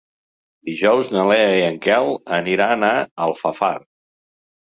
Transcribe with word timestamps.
Dijous 0.69 1.11
na 1.15 1.25
Lea 1.31 1.51
i 1.57 1.59
en 1.65 1.75
Quel 1.83 2.09
aniran 2.39 2.87
a 2.87 2.91
Alfafar. 3.27 3.73